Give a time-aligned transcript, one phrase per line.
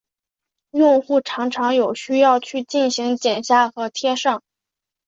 [0.71, 4.41] 用户常常有需要去进行剪下和贴上。